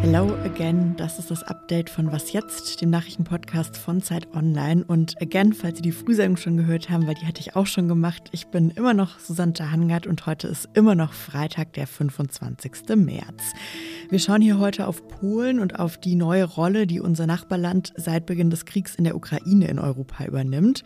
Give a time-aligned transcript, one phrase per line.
[0.00, 4.84] Hello again, das ist das Update von Was jetzt, dem Nachrichtenpodcast von Zeit Online.
[4.86, 7.88] Und again, falls Sie die Frühsendung schon gehört haben, weil die hatte ich auch schon
[7.88, 12.94] gemacht, ich bin immer noch Susanne Hangard und heute ist immer noch Freitag, der 25.
[12.94, 13.52] März.
[14.08, 18.24] Wir schauen hier heute auf Polen und auf die neue Rolle, die unser Nachbarland seit
[18.26, 20.84] Beginn des Kriegs in der Ukraine in Europa übernimmt.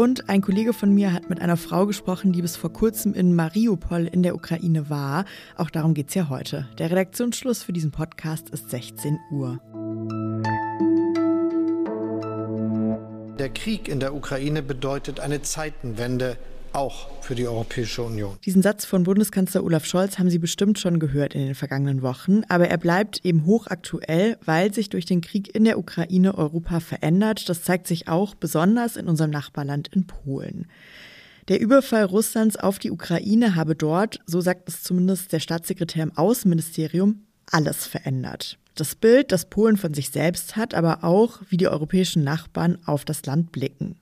[0.00, 3.34] Und ein Kollege von mir hat mit einer Frau gesprochen, die bis vor kurzem in
[3.34, 5.26] Mariupol in der Ukraine war.
[5.58, 6.66] Auch darum geht es ja heute.
[6.78, 9.60] Der Redaktionsschluss für diesen Podcast ist 16 Uhr.
[13.38, 16.38] Der Krieg in der Ukraine bedeutet eine Zeitenwende
[16.72, 18.36] auch für die Europäische Union.
[18.44, 22.42] Diesen Satz von Bundeskanzler Olaf Scholz haben Sie bestimmt schon gehört in den vergangenen Wochen,
[22.48, 27.48] aber er bleibt eben hochaktuell, weil sich durch den Krieg in der Ukraine Europa verändert.
[27.48, 30.66] Das zeigt sich auch besonders in unserem Nachbarland in Polen.
[31.48, 36.16] Der Überfall Russlands auf die Ukraine habe dort, so sagt es zumindest der Staatssekretär im
[36.16, 38.58] Außenministerium, alles verändert.
[38.76, 43.04] Das Bild, das Polen von sich selbst hat, aber auch, wie die europäischen Nachbarn auf
[43.04, 43.96] das Land blicken.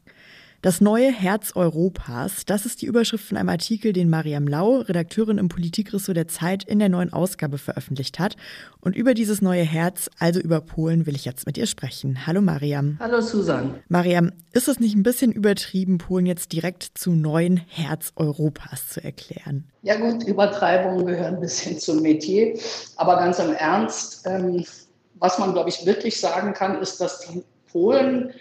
[0.61, 5.39] Das neue Herz Europas, das ist die Überschrift von einem Artikel, den Mariam Lau, Redakteurin
[5.39, 8.34] im Politikressort der Zeit, in der neuen Ausgabe veröffentlicht hat.
[8.81, 12.27] Und über dieses neue Herz, also über Polen, will ich jetzt mit ihr sprechen.
[12.27, 12.97] Hallo Mariam.
[12.98, 13.77] Hallo Susan.
[13.89, 19.05] Mariam, ist es nicht ein bisschen übertrieben, Polen jetzt direkt zum neuen Herz Europas zu
[19.05, 19.62] erklären?
[19.83, 22.59] Ja gut, Übertreibungen gehören ein bisschen zum Metier.
[22.97, 24.64] Aber ganz im Ernst, ähm,
[25.20, 28.33] was man, glaube ich, wirklich sagen kann, ist, dass die Polen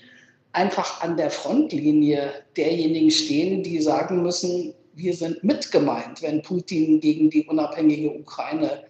[0.57, 7.29] einfach an der Frontlinie derjenigen stehen, die sagen müssen, wir sind mitgemeint, wenn Putin gegen
[7.29, 8.83] die unabhängige Ukraine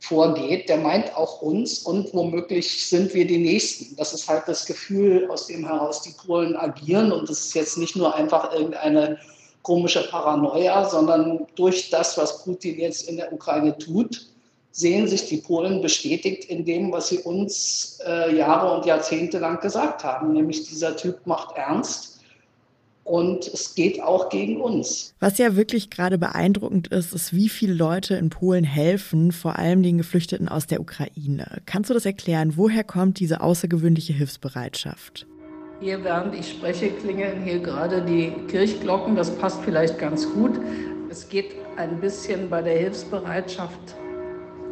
[0.00, 0.68] vorgeht.
[0.68, 3.96] Der meint auch uns und womöglich sind wir die Nächsten.
[3.96, 7.10] Das ist halt das Gefühl, aus dem heraus die Polen agieren.
[7.10, 9.18] Und das ist jetzt nicht nur einfach irgendeine
[9.62, 14.33] komische Paranoia, sondern durch das, was Putin jetzt in der Ukraine tut,
[14.76, 19.60] sehen sich die Polen bestätigt in dem, was sie uns äh, Jahre und Jahrzehnte lang
[19.60, 22.18] gesagt haben, nämlich dieser Typ macht ernst
[23.04, 25.14] und es geht auch gegen uns.
[25.20, 29.84] Was ja wirklich gerade beeindruckend ist, ist, wie viele Leute in Polen helfen, vor allem
[29.84, 31.62] den Geflüchteten aus der Ukraine.
[31.66, 32.54] Kannst du das erklären?
[32.56, 35.28] Woher kommt diese außergewöhnliche Hilfsbereitschaft?
[35.80, 39.14] Hier, während ich spreche, klingeln hier gerade die Kirchglocken.
[39.14, 40.58] Das passt vielleicht ganz gut.
[41.10, 43.94] Es geht ein bisschen bei der Hilfsbereitschaft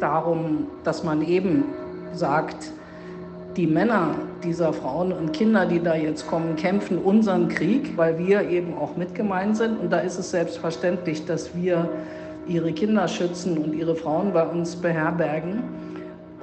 [0.03, 1.63] darum, dass man eben
[2.13, 2.71] sagt,
[3.55, 8.49] die Männer dieser Frauen und Kinder, die da jetzt kommen, kämpfen unseren Krieg, weil wir
[8.49, 9.79] eben auch mitgemeint sind.
[9.79, 11.87] Und da ist es selbstverständlich, dass wir
[12.47, 15.63] ihre Kinder schützen und ihre Frauen bei uns beherbergen.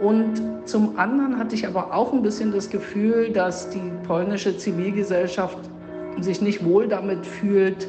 [0.00, 5.58] Und zum anderen hatte ich aber auch ein bisschen das Gefühl, dass die polnische Zivilgesellschaft
[6.20, 7.86] sich nicht wohl damit fühlt,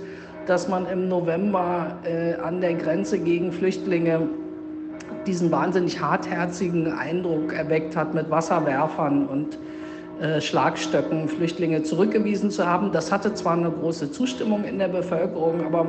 [0.47, 4.27] dass man im November äh, an der Grenze gegen Flüchtlinge
[5.25, 9.57] diesen wahnsinnig hartherzigen Eindruck erweckt hat, mit Wasserwerfern und
[10.21, 12.91] äh, Schlagstöcken Flüchtlinge zurückgewiesen zu haben.
[12.91, 15.85] Das hatte zwar eine große Zustimmung in der Bevölkerung, aber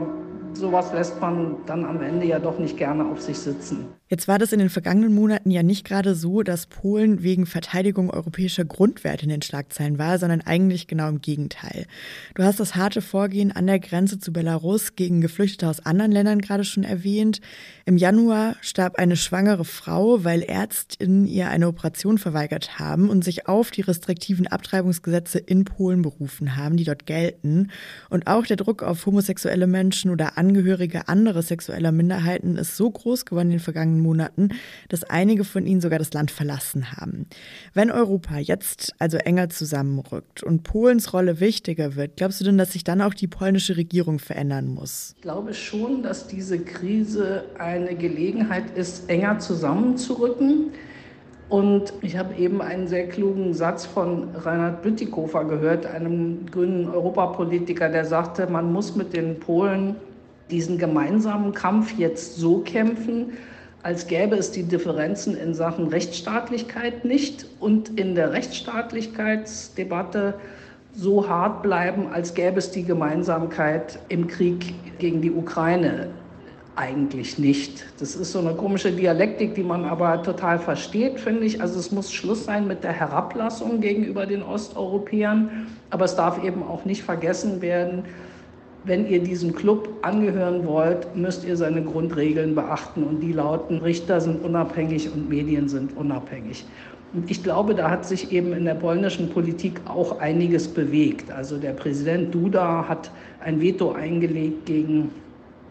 [0.55, 3.89] sowas lässt man dann am Ende ja doch nicht gerne auf sich sitzen.
[4.13, 8.11] Jetzt war das in den vergangenen Monaten ja nicht gerade so, dass Polen wegen Verteidigung
[8.11, 11.87] europäischer Grundwerte in den Schlagzeilen war, sondern eigentlich genau im Gegenteil.
[12.35, 16.43] Du hast das harte Vorgehen an der Grenze zu Belarus gegen Geflüchtete aus anderen Ländern
[16.43, 17.41] gerade schon erwähnt.
[17.87, 23.49] Im Januar starb eine schwangere Frau, weil Ärztinnen ihr eine Operation verweigert haben und sich
[23.49, 27.71] auf die restriktiven Abtreibungsgesetze in Polen berufen haben, die dort gelten.
[28.11, 33.25] Und auch der Druck auf homosexuelle Menschen oder Angehörige anderer sexueller Minderheiten ist so groß
[33.25, 34.51] geworden in den vergangenen Monaten,
[34.89, 37.27] dass einige von ihnen sogar das Land verlassen haben.
[37.75, 42.73] Wenn Europa jetzt also enger zusammenrückt und Polens Rolle wichtiger wird, glaubst du denn, dass
[42.73, 45.15] sich dann auch die polnische Regierung verändern muss?
[45.17, 50.73] Ich glaube schon, dass diese Krise eine Gelegenheit ist, enger zusammenzurücken.
[51.49, 57.91] Und ich habe eben einen sehr klugen Satz von Reinhard Bütikofer gehört, einem grünen Europapolitiker,
[57.91, 59.97] der sagte, man muss mit den Polen
[60.51, 63.35] diesen gemeinsamen Kampf jetzt so kämpfen,
[63.83, 70.35] als gäbe es die Differenzen in Sachen Rechtsstaatlichkeit nicht und in der Rechtsstaatlichkeitsdebatte
[70.95, 76.11] so hart bleiben, als gäbe es die Gemeinsamkeit im Krieg gegen die Ukraine
[76.77, 77.85] eigentlich nicht.
[77.99, 81.61] Das ist so eine komische Dialektik, die man aber total versteht, finde ich.
[81.61, 86.63] Also es muss Schluss sein mit der Herablassung gegenüber den Osteuropäern, aber es darf eben
[86.63, 88.05] auch nicht vergessen werden,
[88.85, 93.05] wenn ihr diesem Club angehören wollt, müsst ihr seine Grundregeln beachten.
[93.05, 96.65] Und die lauten, Richter sind unabhängig und Medien sind unabhängig.
[97.13, 101.31] Und ich glaube, da hat sich eben in der polnischen Politik auch einiges bewegt.
[101.31, 105.11] Also der Präsident Duda hat ein Veto eingelegt gegen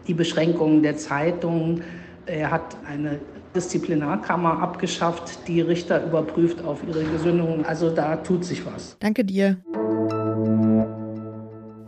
[0.06, 1.82] die Beschränkungen der Zeitungen.
[2.26, 3.18] Er hat eine
[3.54, 7.66] Disziplinarkammer abgeschafft, die Richter überprüft auf ihre Gesündung.
[7.66, 8.96] Also da tut sich was.
[9.00, 9.58] Danke dir.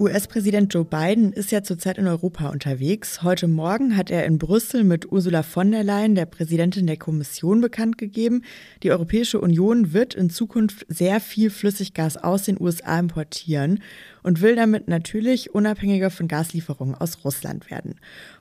[0.05, 3.23] US-Präsident Joe Biden ist ja zurzeit in Europa unterwegs.
[3.23, 7.63] Heute Morgen hat er in Brüssel mit Ursula von der Leyen, der Präsidentin der Kommission,
[7.63, 8.43] bekannt gegeben,
[8.83, 13.83] die Europäische Union wird in Zukunft sehr viel Flüssiggas aus den USA importieren
[14.23, 17.95] und will damit natürlich unabhängiger von Gaslieferungen aus Russland werden.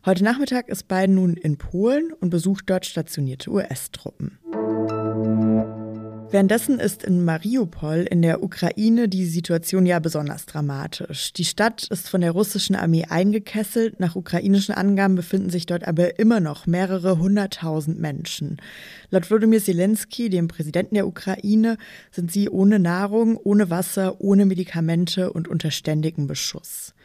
[0.06, 4.38] Heute Nachmittag ist Biden nun in Polen und besucht dort stationierte US-Truppen.
[6.34, 11.32] Währenddessen ist in Mariupol in der Ukraine die Situation ja besonders dramatisch.
[11.32, 14.00] Die Stadt ist von der russischen Armee eingekesselt.
[14.00, 18.58] Nach ukrainischen Angaben befinden sich dort aber immer noch mehrere hunderttausend Menschen.
[19.12, 21.78] Laut Wladimir Zelensky, dem Präsidenten der Ukraine,
[22.10, 26.96] sind sie ohne Nahrung, ohne Wasser, ohne Medikamente und unter ständigem Beschuss.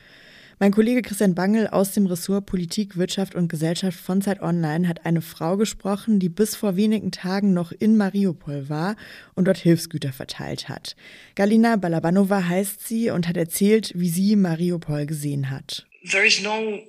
[0.61, 5.07] Mein Kollege Christian Bangel aus dem Ressort Politik, Wirtschaft und Gesellschaft von Zeit Online hat
[5.07, 8.97] eine Frau gesprochen, die bis vor wenigen Tagen noch in Mariupol war
[9.37, 10.97] und dort Hilfsgüter verteilt hat.
[11.37, 15.87] Galina Balabanova heißt sie und hat erzählt, wie sie Mariupol gesehen hat.
[16.11, 16.83] There is no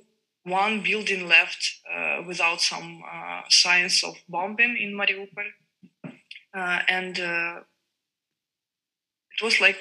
[0.44, 5.44] one building left uh, without some uh, signs of bombing in Mariupol.
[6.52, 7.60] Uh, and uh,
[9.32, 9.76] it was like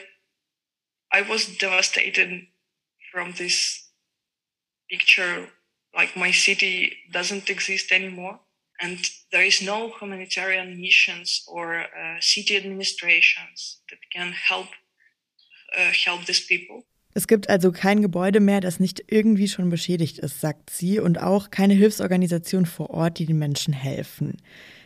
[1.11, 2.45] I was devastated
[3.11, 3.89] from this
[4.89, 5.47] picture
[5.95, 8.39] like my city doesn't exist anymore
[8.81, 8.99] and
[9.31, 14.67] there is no humanitarian missions or uh, city administrations that can help
[15.77, 16.83] uh, help these people
[17.15, 21.19] Es gibt also kein Gebäude mehr, das nicht irgendwie schon beschädigt ist, sagt sie, und
[21.19, 24.37] auch keine Hilfsorganisation vor Ort, die den Menschen helfen.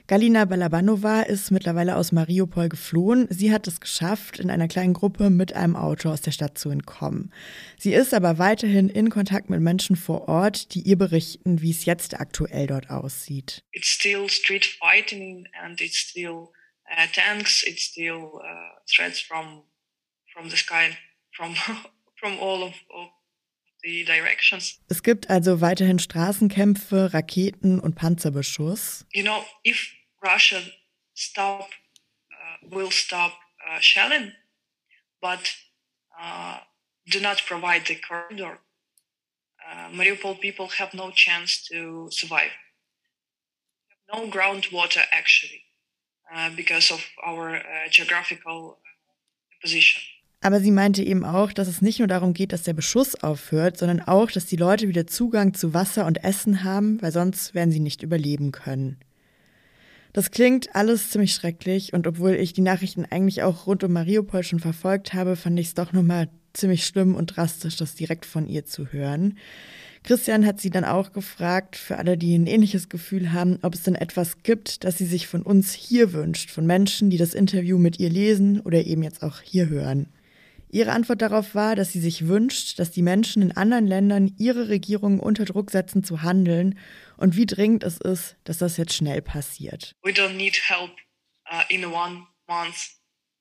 [0.07, 3.25] Galina Balabanova ist mittlerweile aus Mariupol geflohen.
[3.29, 6.69] Sie hat es geschafft, in einer kleinen Gruppe mit einem Auto aus der Stadt zu
[6.69, 7.33] entkommen.
[7.77, 11.85] Sie ist aber weiterhin in Kontakt mit Menschen vor Ort, die ihr berichten, wie es
[11.85, 13.63] jetzt aktuell dort aussieht.
[13.71, 16.49] It's still street fighting and it's still
[16.91, 19.63] uh, tanks, it's still uh, threats from
[20.33, 20.97] from the sky,
[21.31, 21.55] from
[22.19, 23.07] from all of, of.
[23.83, 29.05] Es gibt also weiterhin Straßenkämpfe, Raketen und Panzerbeschuss.
[29.13, 30.61] You know, if Russia
[31.13, 31.69] stop,
[32.31, 33.33] uh, will stop
[33.67, 34.31] uh, shelling,
[35.21, 35.39] but
[36.19, 36.59] uh,
[37.07, 38.59] do not provide the corridor,
[39.67, 42.51] uh, Mariupol people have no chance to survive.
[44.13, 45.63] No groundwater actually,
[46.33, 48.79] uh, because of our uh, geographical
[49.61, 50.01] position.
[50.43, 53.77] Aber sie meinte eben auch, dass es nicht nur darum geht, dass der Beschuss aufhört,
[53.77, 57.71] sondern auch, dass die Leute wieder Zugang zu Wasser und Essen haben, weil sonst werden
[57.71, 58.97] sie nicht überleben können.
[60.11, 64.43] Das klingt alles ziemlich schrecklich und obwohl ich die Nachrichten eigentlich auch rund um Mariupol
[64.43, 68.45] schon verfolgt habe, fand ich es doch nochmal ziemlich schlimm und drastisch, das direkt von
[68.45, 69.37] ihr zu hören.
[70.03, 73.83] Christian hat sie dann auch gefragt, für alle, die ein ähnliches Gefühl haben, ob es
[73.83, 77.77] denn etwas gibt, das sie sich von uns hier wünscht, von Menschen, die das Interview
[77.77, 80.07] mit ihr lesen oder eben jetzt auch hier hören.
[80.73, 84.69] Ihre Antwort darauf war, dass sie sich wünscht, dass die Menschen in anderen Ländern ihre
[84.69, 86.79] Regierungen unter Druck setzen zu handeln
[87.15, 89.95] und wie dringend es ist, dass das jetzt schnell passiert.
[90.01, 90.89] We don't need help
[91.47, 92.89] uh, in one month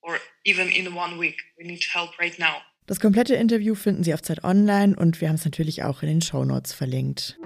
[0.02, 1.38] or even in one week.
[1.56, 2.60] We need help right now.
[2.84, 6.08] Das komplette Interview finden Sie auf Zeit Online und wir haben es natürlich auch in
[6.08, 7.38] den Show Notes verlinkt.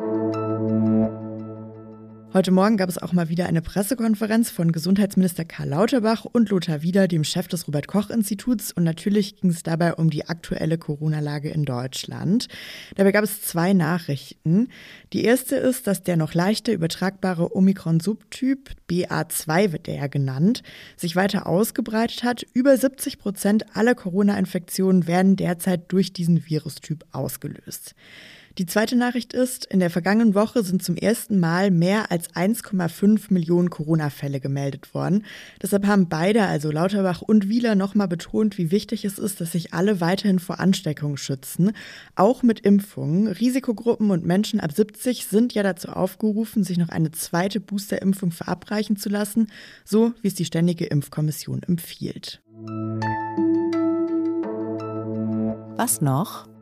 [2.36, 6.82] Heute Morgen gab es auch mal wieder eine Pressekonferenz von Gesundheitsminister Karl Lauterbach und Lothar
[6.82, 8.72] Wieder, dem Chef des Robert Koch Instituts.
[8.72, 12.48] Und natürlich ging es dabei um die aktuelle Corona-Lage in Deutschland.
[12.94, 14.68] Dabei gab es zwei Nachrichten.
[15.14, 20.62] Die erste ist, dass der noch leichter übertragbare Omikron-Subtyp, BA2 wird der ja genannt,
[20.98, 22.44] sich weiter ausgebreitet hat.
[22.52, 27.94] Über 70 Prozent aller Corona-Infektionen werden derzeit durch diesen Virustyp ausgelöst.
[28.58, 33.26] Die zweite Nachricht ist, in der vergangenen Woche sind zum ersten Mal mehr als 1,5
[33.28, 35.26] Millionen Corona-Fälle gemeldet worden.
[35.60, 39.74] Deshalb haben beide, also Lauterbach und Wieler, nochmal betont, wie wichtig es ist, dass sich
[39.74, 41.72] alle weiterhin vor Ansteckungen schützen,
[42.14, 43.26] auch mit Impfungen.
[43.28, 48.96] Risikogruppen und Menschen ab 70 sind ja dazu aufgerufen, sich noch eine zweite Boosterimpfung verabreichen
[48.96, 49.48] zu lassen,
[49.84, 52.40] so wie es die Ständige Impfkommission empfiehlt.
[55.76, 56.55] Was noch?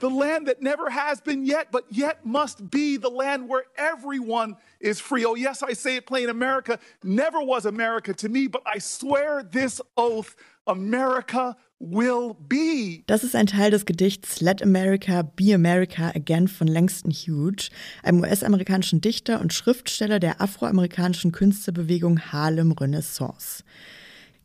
[0.00, 4.56] The land that never has been yet, but yet must be the land where everyone
[4.80, 5.24] is free.
[5.24, 9.42] Oh, yes, I say it plain America never was America to me, but I swear
[9.42, 10.34] this oath
[10.66, 13.02] America will be.
[13.06, 17.70] Das ist ein Teil des Gedichts Let America Be America Again von Langston Hughes,
[18.02, 23.64] einem US-amerikanischen Dichter und Schriftsteller der afroamerikanischen Künstlerbewegung Harlem Renaissance.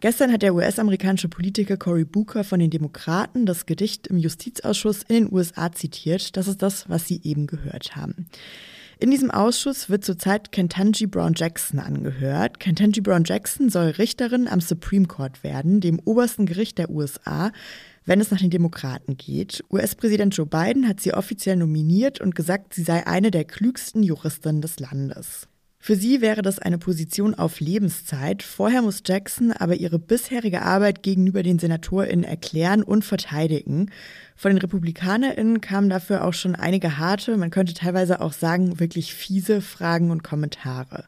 [0.01, 5.15] Gestern hat der US-amerikanische Politiker Cory Booker von den Demokraten das Gedicht im Justizausschuss in
[5.15, 6.35] den USA zitiert.
[6.35, 8.27] Das ist das, was Sie eben gehört haben.
[8.99, 12.59] In diesem Ausschuss wird zurzeit Kentanji Brown Jackson angehört.
[12.59, 17.51] Kentanji Brown Jackson soll Richterin am Supreme Court werden, dem obersten Gericht der USA,
[18.05, 19.63] wenn es nach den Demokraten geht.
[19.69, 24.61] US-Präsident Joe Biden hat sie offiziell nominiert und gesagt, sie sei eine der klügsten Juristinnen
[24.61, 25.47] des Landes.
[25.85, 28.41] Für sie wäre das eine Position auf Lebenszeit.
[28.41, 33.91] Vorher muss Jackson aber ihre bisherige Arbeit gegenüber den SenatorInnen erklären und verteidigen.
[34.35, 39.13] Von den RepublikanerInnen kamen dafür auch schon einige harte, man könnte teilweise auch sagen, wirklich
[39.13, 41.05] fiese Fragen und Kommentare.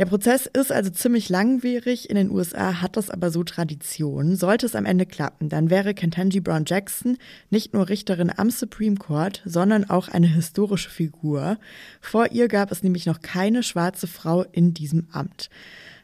[0.00, 2.08] Der Prozess ist also ziemlich langwierig.
[2.08, 4.34] In den USA hat das aber so Tradition.
[4.34, 7.18] Sollte es am Ende klappen, dann wäre Kentanji Brown Jackson
[7.50, 11.58] nicht nur Richterin am Supreme Court, sondern auch eine historische Figur.
[12.00, 15.50] Vor ihr gab es nämlich noch keine schwarze Frau in diesem Amt.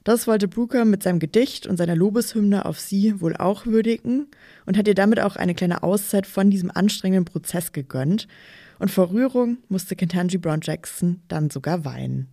[0.05, 4.27] Das wollte Brooker mit seinem Gedicht und seiner Lobeshymne auf sie wohl auch würdigen
[4.67, 8.29] und hat ihr damit auch eine kleine Auszeit von diesem anstrengenden Prozess gegönnt.
[8.79, 12.29] Und vor Rührung musste Kentanji Brown Jackson dann sogar weinen.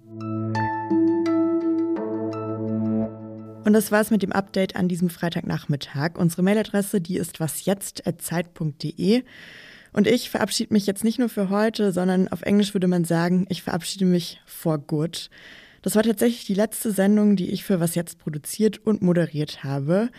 [3.64, 6.18] Und das war's mit dem Update an diesem Freitagnachmittag.
[6.18, 9.24] Unsere Mailadresse, die ist wasjetzt.zeit.de.
[9.94, 13.46] Und ich verabschiede mich jetzt nicht nur für heute, sondern auf Englisch würde man sagen,
[13.50, 15.30] ich verabschiede mich for good.
[15.82, 20.10] Das war tatsächlich die letzte Sendung, die ich für Was Jetzt produziert und moderiert habe.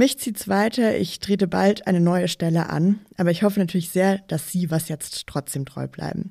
[0.00, 0.96] Mich zieht's weiter.
[0.96, 3.00] Ich trete bald eine neue Stelle an.
[3.16, 6.30] Aber ich hoffe natürlich sehr, dass Sie was jetzt trotzdem treu bleiben.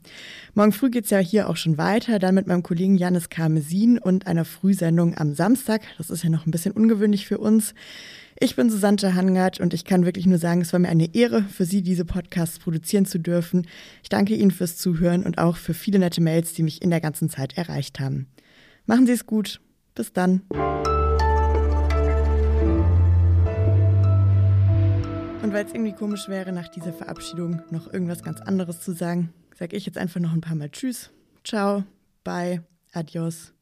[0.54, 2.18] Morgen früh geht's ja hier auch schon weiter.
[2.18, 5.82] Dann mit meinem Kollegen Janis Karmesin und einer Frühsendung am Samstag.
[5.98, 7.74] Das ist ja noch ein bisschen ungewöhnlich für uns.
[8.40, 11.44] Ich bin Susanne Hangard und ich kann wirklich nur sagen, es war mir eine Ehre,
[11.44, 13.68] für Sie diese Podcasts produzieren zu dürfen.
[14.02, 17.02] Ich danke Ihnen fürs Zuhören und auch für viele nette Mails, die mich in der
[17.02, 18.28] ganzen Zeit erreicht haben.
[18.86, 19.60] Machen Sie es gut.
[19.94, 20.44] Bis dann.
[25.58, 29.76] Weil es irgendwie komisch wäre, nach dieser Verabschiedung noch irgendwas ganz anderes zu sagen, sage
[29.76, 31.10] ich jetzt einfach noch ein paar Mal Tschüss,
[31.44, 31.84] Ciao,
[32.24, 32.62] Bye,
[32.94, 33.54] Adios,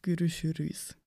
[0.00, 0.96] Görüşürüz.